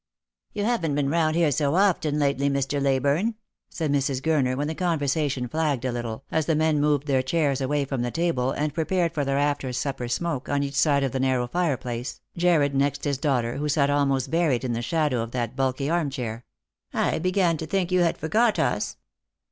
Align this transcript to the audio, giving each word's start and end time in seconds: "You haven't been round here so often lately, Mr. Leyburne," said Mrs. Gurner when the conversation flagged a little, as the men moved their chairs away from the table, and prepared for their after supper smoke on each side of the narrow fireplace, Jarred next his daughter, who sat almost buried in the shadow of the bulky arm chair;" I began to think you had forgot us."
"You 0.55 0.63
haven't 0.63 0.95
been 0.95 1.09
round 1.11 1.35
here 1.35 1.51
so 1.51 1.75
often 1.75 2.17
lately, 2.17 2.49
Mr. 2.49 2.81
Leyburne," 2.81 3.35
said 3.69 3.91
Mrs. 3.91 4.19
Gurner 4.19 4.57
when 4.57 4.67
the 4.67 4.73
conversation 4.73 5.47
flagged 5.47 5.85
a 5.85 5.91
little, 5.91 6.23
as 6.31 6.47
the 6.47 6.55
men 6.55 6.81
moved 6.81 7.05
their 7.05 7.21
chairs 7.21 7.61
away 7.61 7.85
from 7.85 8.01
the 8.01 8.09
table, 8.09 8.49
and 8.51 8.73
prepared 8.73 9.13
for 9.13 9.23
their 9.23 9.37
after 9.37 9.71
supper 9.71 10.07
smoke 10.07 10.49
on 10.49 10.63
each 10.63 10.73
side 10.73 11.03
of 11.03 11.11
the 11.11 11.19
narrow 11.19 11.45
fireplace, 11.47 12.19
Jarred 12.35 12.73
next 12.73 13.03
his 13.03 13.19
daughter, 13.19 13.57
who 13.57 13.69
sat 13.69 13.91
almost 13.91 14.31
buried 14.31 14.63
in 14.63 14.73
the 14.73 14.81
shadow 14.81 15.21
of 15.21 15.33
the 15.33 15.51
bulky 15.55 15.87
arm 15.87 16.09
chair;" 16.09 16.45
I 16.95 17.19
began 17.19 17.57
to 17.57 17.67
think 17.67 17.91
you 17.91 17.99
had 18.01 18.17
forgot 18.17 18.57
us." 18.57 18.97